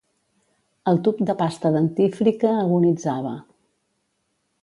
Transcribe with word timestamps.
El 0.91 1.01
tub 1.07 1.19
de 1.31 1.35
pasta 1.41 1.71
dentífrica 1.75 2.55
agonitzava. 2.63 3.35